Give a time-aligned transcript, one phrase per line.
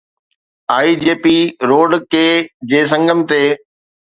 [0.85, 1.25] IJP
[1.69, 2.25] road K
[2.73, 3.41] جي سنگم تي